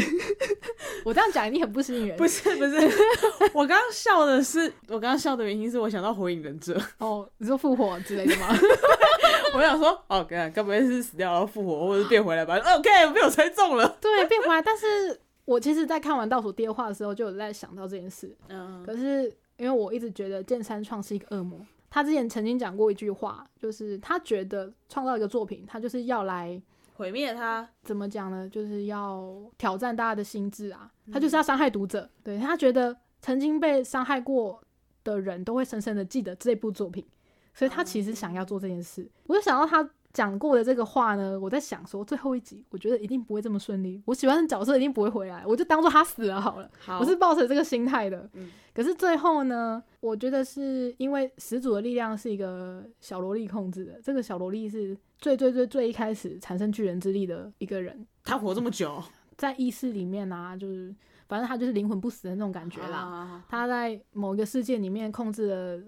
[1.04, 2.16] 我这样讲你很不吸引人。
[2.16, 2.76] 不是不是，
[3.52, 6.80] 我刚刚笑的是，我刚刚笑的原因是我想到火影忍者。
[6.98, 8.48] 哦，你说复活之类的吗？
[9.54, 13.98] 我想说，哦，该该不会是死掉然后复活，或者是变回来吧？OK，被我猜中了。
[14.00, 14.62] 对，变回来。
[14.62, 18.34] 但是我其实，在看完倒数第二话的时候，就有在想到这件事。
[18.48, 18.82] 嗯。
[18.87, 19.24] 可是，
[19.56, 21.58] 因为我一直觉得剑三创是一个恶魔。
[21.90, 26.61] 他之前曾经讲过一句话，就是他觉得创造一个作品，他就是要来。
[26.98, 28.48] 毁灭他怎么讲呢？
[28.48, 30.90] 就是要挑战大家的心智啊！
[31.12, 34.61] 他就是要伤害读者，对他觉得曾经被伤害过
[35.04, 37.06] 的人都会深深的记得这部作品，
[37.54, 39.08] 所以他其实想要做这件事。
[39.28, 46.68] 我就想到他讲过的这个话呢，我在想说最后一集，我觉得一定不会这么顺利，我喜欢的角色一定不会回来，我就当做他死了好了。
[46.80, 48.28] 好，我是抱着这个心态的。
[48.34, 59.02] 嗯可是最后呢，我觉得是因为始祖的力量是一个小萝莉控制的，这个小萝莉是最最最最一开始产生巨人之力的一个人，他活这么久，
[59.37, 60.94] 在意识里面啊，就是
[61.28, 62.88] 反正他就是灵魂不死的那种感觉啦。
[62.88, 63.44] 啦。
[63.48, 65.83] 他在某一个世界里面控制了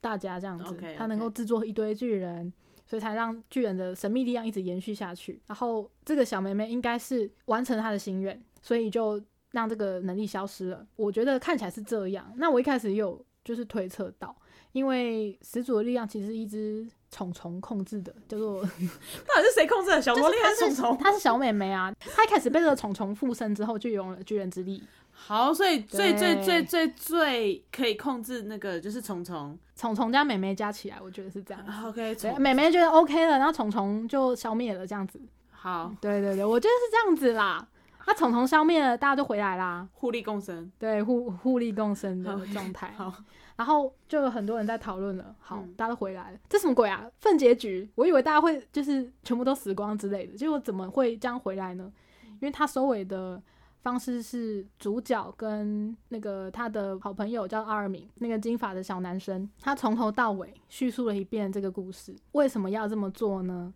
[0.00, 2.52] 大家这样子他能够制作一堆巨人，
[2.84, 5.40] 所以才让巨人的神秘力量一直延续下去。
[5.46, 10.86] 然后这个小妹妹应该是完成她的心愿，所以就让这个能力消失了。
[10.96, 12.32] 我觉得看起来是这样。
[12.36, 14.36] 那我一开始也有就是推测到，
[14.72, 18.60] 因为始祖的力量其实是一只虫虫控制的，叫做
[19.24, 20.02] 到底是谁控制的？
[20.02, 20.98] 小萝莉还是虫虫？
[20.98, 21.94] 她是小妹妹啊。
[22.00, 24.82] 她一开始被这个虫虫附身之后，就有了巨人之力。
[25.14, 29.56] 好，所以最最最最最可以控制那个就是虫虫。
[29.76, 31.64] 虫虫加美美加起来，我觉得是这样。
[31.86, 35.20] OK，对，虫妹妹觉得 OK 了，然后虫虫就消灭了，这样子。
[35.52, 37.64] 好，对对对，我觉得是这样子啦。
[38.06, 40.70] 那虫虫消灭了，大家就回来啦，互利共生。
[40.78, 42.92] 对，互互利共生的状态。
[42.96, 43.12] 好，
[43.56, 47.10] 然后就有很多人在讨论了，好，嗯大家都回来了，这什么鬼啊？
[47.20, 51.90] 粪结局，我以为大家会就是全部都死光之类的，结果怎么会这样回来呢？
[52.26, 53.42] 因为他收尾的
[53.80, 63.72] 方式是主角跟那个他的好朋友叫阿尔敏，那个金发的小男生，他从头到尾叙述了一遍这个故事，为什么要这么做呢？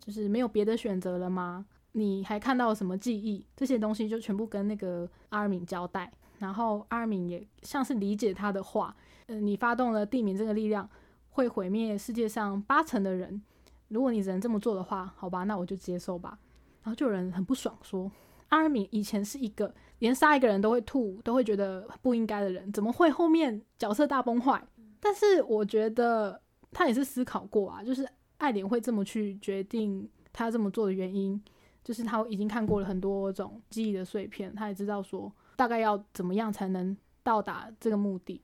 [0.00, 1.64] 就是没有别的选择了吗？
[1.92, 3.44] 你还看到什么记忆？
[3.56, 8.94] 这些东西就全部跟那个阿尔敏交代，然后阿尔敏也像是理解他的话，
[9.26, 10.88] 嗯、你发动了地名这个力量，
[11.30, 13.42] 会毁灭世界上八成的人。
[13.88, 16.38] 如果你只能这么做的话，好吧，那我就接受吧。
[16.82, 18.10] 然后就有人很不爽说，
[18.48, 24.62] 阿尔敏以前是一个连杀一个人都会吐、都会觉得不应该的人，怎么会后面角色大崩坏？
[25.00, 31.42] 但是我觉得他也是思考过啊，就是爱莲会这么去决定他这么做的原因，
[31.82, 38.40] 就是他已经看过了很多种记忆的碎片，他也知道说大概要怎么样才能到达这个目的，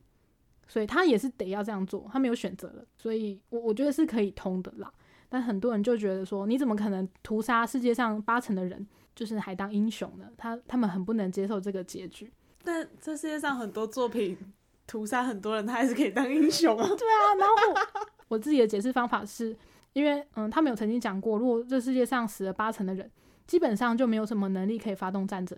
[0.67, 4.91] 所以他也是得要这样做，他没有选择了，所以我我觉得是可以通的啦。
[5.29, 10.29] 但很多人就觉得说，你怎么可能屠杀世界上八成的人，就是还当英雄呢？
[10.37, 12.31] 他他们很不能接受这个结局。
[12.63, 14.37] 但这世界上很多作品
[14.85, 16.87] 屠杀很多人，他还是可以当英雄啊。
[16.87, 17.81] 对啊，然后
[18.29, 19.53] 我自己的解释方法是，
[19.91, 23.11] 因为嗯，他们有曾经讲过，如果这世界上死了八成的人，
[23.47, 25.57] 基本上就没有什么能力可以发动战争，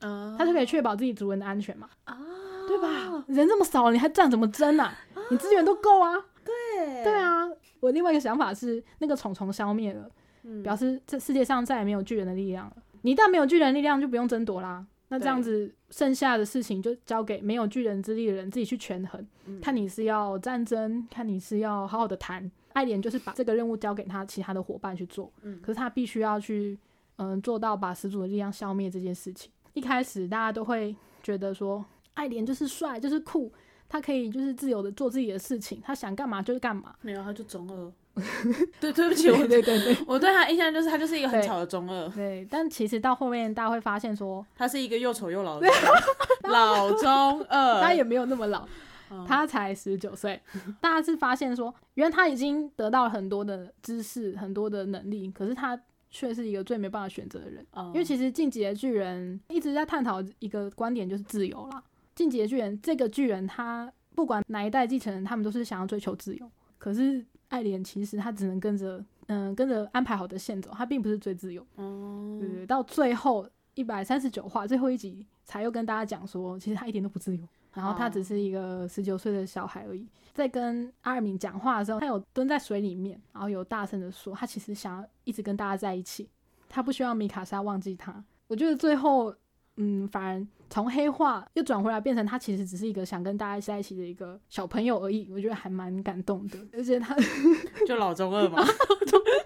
[0.00, 2.18] 嗯他就可以确保自己族人的安全嘛，啊，
[2.66, 3.24] 对吧？
[3.28, 4.92] 人这么少，你还战怎么争啊？
[5.30, 6.14] 你资源都够啊。
[6.44, 7.48] 对对，啊，
[7.80, 10.10] 我另外一个想法是，那个虫虫消灭了，
[10.42, 12.76] 嗯表示这世界上再也没有巨人的力量了。
[13.02, 14.84] 你一旦没有巨人力量，就不用争夺啦。
[15.10, 22.50] 那这样子，剩下的事情就交给没有巨人之力的人自己去权衡，嗯看你是要战争，看你是要好好的谈。
[22.74, 26.78] 爱莲就是把这个任务交给他其他的伙伴去做，嗯可是他必须要去，
[27.18, 29.52] 嗯，做到把始祖的力量消灭这件事情。
[29.74, 33.52] 一开始大家都会觉得说，爱莲就是帅，就是酷，
[33.88, 36.94] 他可以就是自由的做自己的事情，他想干嘛就是干嘛。
[37.02, 37.92] 没有，他就中二。
[38.80, 45.68] 对，对不起，我对对对我对他印象就是他就是一个很对吵的中二，对，但其实到后面大家会发现说，他是一个又丑又老的
[46.50, 47.78] 老中二。
[47.80, 48.66] 他也没有那么老，
[49.10, 50.40] 嗯他才十九岁。
[50.80, 57.66] 大家是发现说，原来他已经得到了很多的知识、很多的能力，可是他却是一个最没办法选择的人。
[57.72, 61.78] 嗯因为其实《进击的巨人》一直在探讨一个观点，就是自由啦。
[62.14, 66.50] 《进击的巨人》这个巨人，他不管哪一代继承人，他们都是想要追求自由。
[66.78, 71.64] 可是爱莲其实他只能跟着，嗯、跟着安排好的线走，他并不是最自由。
[71.76, 77.42] 哦对对，到最后一百三十九话最后一集才又跟大家讲说，其实他一点都不自由，
[77.74, 80.06] 然后他只是一个十九岁的小孩而已。
[80.34, 86.28] 在跟阿尔敏讲话的时候，他有蹲在水里面，然后有大声的说，他其实想要一直跟大家在一起，
[86.68, 88.24] 他不希望米卡莎忘记他。
[88.46, 89.34] 我觉得最后，
[89.78, 95.28] 嗯，反而从黑化又转回来，变成他其实只是一个想跟大家在一起的一个小朋友而已。
[95.32, 97.16] 我觉得还蛮感动的，而且他
[97.84, 98.64] 就老中二嘛。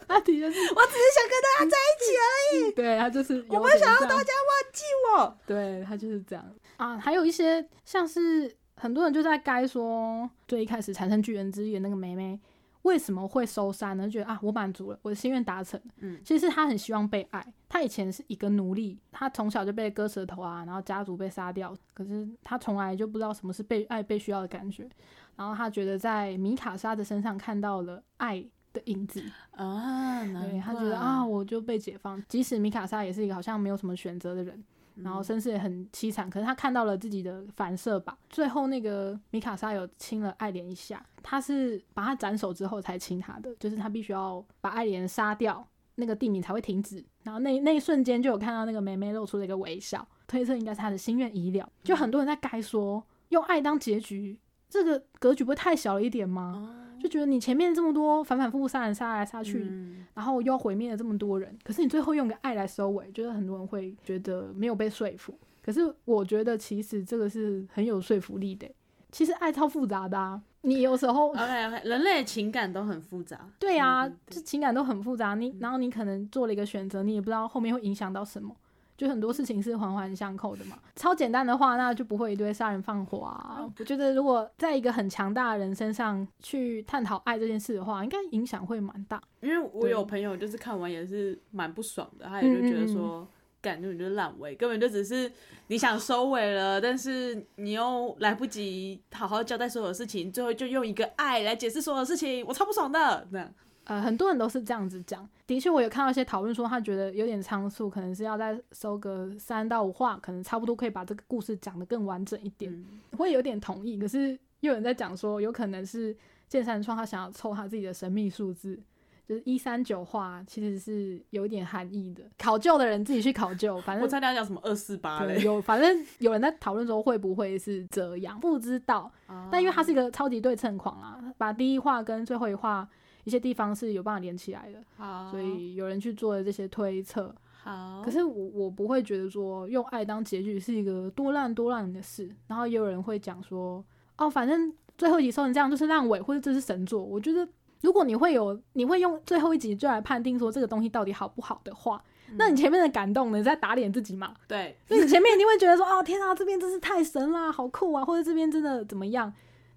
[0.06, 2.72] 他的确是，我只是想跟大家在一起而已。
[2.76, 4.82] 对他就是我不想要大家忘记
[5.16, 5.38] 我。
[5.46, 6.44] 对他就是这样
[6.82, 6.98] 啊。
[6.98, 12.38] 还有一些像是很多人就在该说，最一开始产生巨人之力的那个梅梅
[12.82, 14.08] 为什么会收山呢？
[14.08, 15.86] 觉得啊，我满足了，我的心愿达成了。
[16.00, 17.46] 嗯，其实他很希望被爱。
[17.68, 24.88] 他以前是一个奴隶，他从小就被割舌头啊，然后家族被杀掉，可是他从来就不知道什么是被爱、被需要的感觉。
[25.36, 32.22] 然后他觉得在米卡莎的身上看到了爱的影子，啊，对他觉得啊，我就被解放。
[32.28, 34.62] 即使米卡莎也是一个好像没有什么选择的人，
[34.96, 38.16] 然后身世也很凄惨，可是他看到了自己的反射吧。
[38.28, 47.04] 最后那个米卡莎有亲了爱莲一下，他是把他斩首之后才亲他的，就是他必须要把爱莲杀掉，那个地名才会停止。
[47.22, 51.68] 然后那那一瞬间就有看到那个梅梅露出了一个微笑，推测应该是他的心愿已了。
[51.84, 54.38] 就很多人在该说用爱当结局，
[54.68, 56.81] 这个格局不会太小了一点吗？
[57.03, 59.69] 就觉得你前面这么多反反复复杀人杀来杀去，
[60.15, 65.37] 然后又毁灭了这么多人，可是你最后用个爱来收尾，觉得很多人会觉得没有被说服。
[65.61, 68.69] 可是我觉得其实这个是很有说服力的。
[69.11, 73.38] 其实爱超复杂的啊，你有时候 OK OK，人类情感都很复杂。
[73.59, 75.35] 对啊，这情感都很复杂。
[75.35, 78.57] 你然后你可能做了一个选择，你也不知道后面会影响到什么。
[78.96, 80.78] 就很多事情是环环相扣的嘛。
[80.96, 83.68] 超简单的话，那就不会一堆杀人放火啊。
[83.78, 89.20] 我觉得如果在一个很强大的人身上去探讨爱这件事的话，应该影响会蛮大。
[89.40, 93.26] 因为我有朋友就是看完也是蛮不爽的，他也就觉得说，
[93.60, 95.30] 感觉你就是烂尾，根本就只是
[95.66, 103.52] 你想收尾了，但是你又来不及好好交代所有事情，最后就用一个爱来解释所有事情，我超不爽的这样。
[103.85, 105.28] 呃，很多人都是这样子讲。
[105.46, 112.72] 的确，我有看到一些讨论说，他觉得有点仓促，可能是要再收个三到五话，可能差不多可以把这个故事讲得更完整一点。
[113.18, 116.16] 会有点同意，可是又有人在讲说，有可能是
[116.48, 118.80] 剑山创他想要凑他自己的神秘数字，
[119.26, 122.22] 就是一三九话，其实是有一点含义的。
[122.38, 129.10] 考究的人自己去考究，反正我猜他讲什么二四八嘞，有反正有人在讨论说会不会是这样，不知道。
[129.50, 132.88] 但因为他是一个超级对称狂啊，把第一话跟最后一话。
[133.25, 137.35] 一些地方是有办法连起来的，好，所以有人去做了这些推测。
[137.62, 142.29] 好，可是我我不会觉得说用爱当结局是一个多烂多烂的事。
[142.48, 143.85] 然后也有人会讲说，
[144.18, 147.00] 哦，反正最后一集收成这样就是烂尾，或者这是神作。
[147.00, 147.48] 我觉得
[147.83, 152.02] 如果你会有，你会用最后一集就来判定说这个东西到底好不好的话，
[152.37, 154.35] 那你前面的感动呢，在打脸自己嘛？
[154.48, 159.33] 对，所以你前面一定会觉得说，哦天啊，这边真是太神啦，好酷啊，或者这边真的怎么样？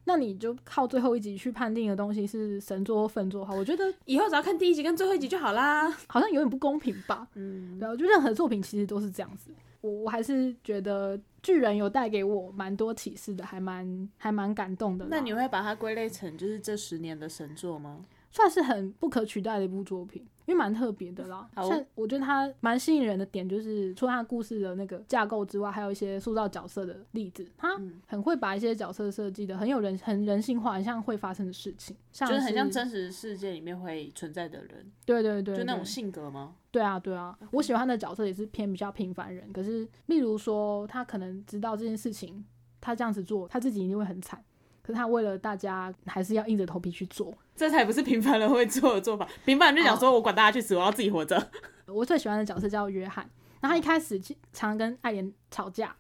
[0.06, 7.28] 那你就靠最后一集去判定的东西是神作或分作哈，我觉得以后只要看第一集跟最后一集就好啦，好像有点不公平吧？
[7.34, 9.52] 嗯，然后就任何作品其实都是这样子。
[9.82, 15.06] 我我还是觉得巨人有带给我蛮多启示的，还蛮还蛮感动的。
[15.10, 18.04] 那你会把它归类成就是这十年的神作吗？
[18.36, 20.28] 算是很不可取代的一部作品。
[20.46, 27.44] 因为蛮特别的啦，像我觉得它蛮吸引人的点，就是除了它故事的那个架构之外，还有一些塑造角色的例子。
[27.58, 27.76] 他
[28.06, 34.86] 很会把一些角色设计的很有人很人性化，很像会发生的事情，就是很像真实世界里面会存在的人。
[35.04, 36.54] 对对对，就那种性格吗？
[36.70, 39.52] 对啊对啊，我喜欢的角色也是偏比较平凡人。
[39.52, 42.46] 可是，例如说他可能知道这件事情，
[42.80, 44.46] 他这样子做，他自己一定会很惨。
[44.86, 49.28] 可是他为了大家，还是要硬着头皮去做，这才不是平凡人会做的做法。
[49.44, 51.50] 平凡人就想说，我管大家去死，我要自己活着。
[51.88, 53.28] 我最喜欢的角色叫约翰，
[53.62, 54.22] 那他一开始
[54.54, 55.96] 常跟爱莲吵架，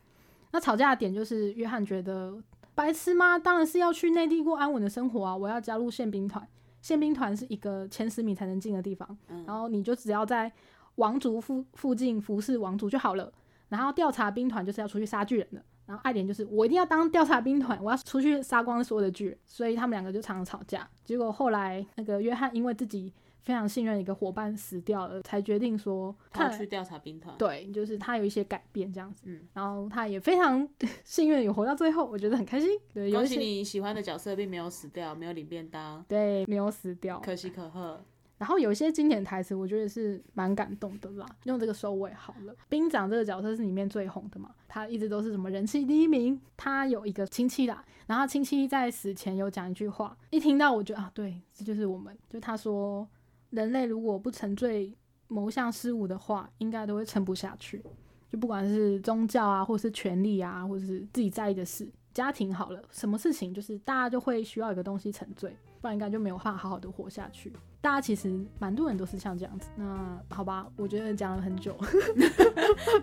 [0.52, 2.38] 那吵架的点就是约翰觉得
[2.76, 3.40] 白痴吗？
[3.40, 5.36] 当然是要去内地过安稳的生活啊！
[5.36, 6.48] 我要加入宪兵团，
[6.84, 9.18] 宪兵团是一个前十米才能进的地方，
[9.48, 10.52] 然后你就只要在
[10.96, 13.34] 王族附附近服侍王族就好了，
[13.70, 15.64] 然后调查兵团就是要出去杀巨人的。
[15.86, 20.88] 然后爱莲就是我一定要当调查兵团，我要出去杀光所有的巨人，所以他们两个就常常吵架。
[21.04, 23.14] 结果后来那个约翰因为自己
[23.44, 27.38] 非常信任一个伙伴死掉了，才决定说他去调查兵团。
[27.38, 29.22] 对，就是他有一些改变这样子。
[29.26, 30.68] 嗯，然后他也非常
[31.06, 32.70] 幸运有活到最后，我觉得很开心。
[32.92, 36.04] 对，恭喜你喜欢的角色并没有死掉，没有领便当。
[36.08, 38.04] 对，没有死掉，可喜可贺。
[38.38, 41.26] 然后有一些经典台词，我觉得是蛮感动的啦。
[41.44, 42.54] 用这个收尾好了。
[42.68, 46.40] 兵长这个角色是里面最红的嘛，他一直都是什么人气第一名。
[46.58, 52.18] 他有一个亲戚啦，然后亲戚在死前有讲一句话，一听到我觉得啊，对，这就是我们。
[52.30, 53.08] 就他说，
[53.52, 54.94] 人类如果不沉醉
[55.28, 57.82] 某项事物的话，应该都会撑不下去。
[58.30, 61.90] 就不管是宗教啊，或是权力啊，或者是自己在意的事。
[62.14, 67.52] 家庭好了，什么事情就是大家就会需要一个东西沉醉，不然应该就没有办法好好的活下去。
[67.86, 69.68] 大家其实蛮多人都是像这样子。
[69.76, 69.86] 那
[70.30, 71.78] 好吧，我觉得讲了很久，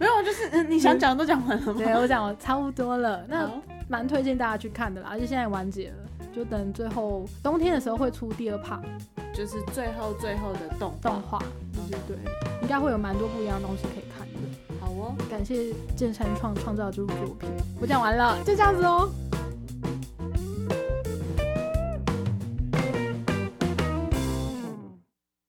[0.01, 1.75] 没有，就是你想讲都讲完了吗。
[1.79, 3.49] 对我讲完差不多了，那
[3.89, 5.97] 蛮推荐大家去看的啦，而且现在完结了，
[6.35, 8.81] 就等最后冬天的时候会出第二 part，
[9.33, 11.39] 就是最后最后的动动画，
[11.89, 12.17] 对对，
[12.63, 14.35] 应该会有蛮多不一样的东西可以看的。
[14.81, 17.49] 好哦，感谢剑山创创造这部作品。
[17.81, 19.09] 我讲完了，就这样子哦。